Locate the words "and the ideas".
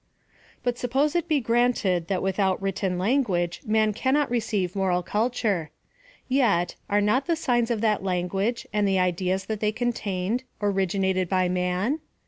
8.73-9.45